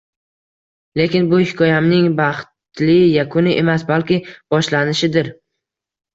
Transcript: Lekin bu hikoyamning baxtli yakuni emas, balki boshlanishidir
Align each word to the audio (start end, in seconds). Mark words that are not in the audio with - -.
Lekin 1.01 1.27
bu 1.33 1.41
hikoyamning 1.43 2.07
baxtli 2.21 2.97
yakuni 3.17 3.55
emas, 3.61 3.85
balki 3.93 4.19
boshlanishidir 4.33 5.33